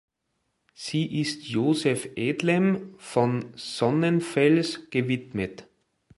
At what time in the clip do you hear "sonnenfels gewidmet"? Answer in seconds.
3.55-5.67